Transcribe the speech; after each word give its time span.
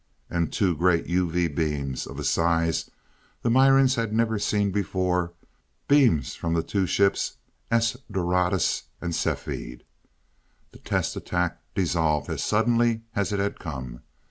And 0.31 0.51
two 0.51 0.75
great 0.75 1.05
UV 1.05 1.53
beams 1.53 2.07
of 2.07 2.17
a 2.17 2.23
size 2.23 2.89
the 3.43 3.51
Mirans 3.51 3.97
had 3.97 4.11
never 4.11 4.39
seen 4.39 4.71
before, 4.71 5.33
beams 5.87 6.33
from 6.33 6.55
the 6.55 6.63
two 6.63 6.87
ships, 6.87 7.37
"S 7.69 7.97
Doradus" 8.11 8.85
and 8.99 9.13
"Cepheid." 9.13 9.83
The 10.71 10.79
test 10.79 11.15
attack 11.15 11.61
dissolved 11.75 12.31
as 12.31 12.41
suddenly 12.41 13.03
as 13.15 13.31
it 13.31 13.37
had 13.39 13.59
come. 13.59 14.01